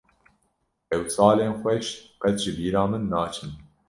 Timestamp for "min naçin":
2.91-3.51